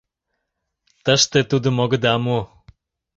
—Тыште 1.05 1.39
тудым 1.49 1.75
огыда 1.83 2.13
му. 2.23 2.39